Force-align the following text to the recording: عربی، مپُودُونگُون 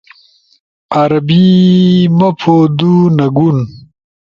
عربی، 1.01 1.45
مپُودُونگُون 2.17 3.57